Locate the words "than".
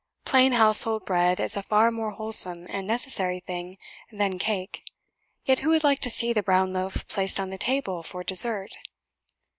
4.11-4.39